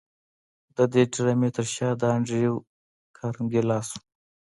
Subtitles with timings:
[0.75, 2.55] د دې ډرامې تر شا د انډریو
[3.17, 3.99] کارنګي لاس و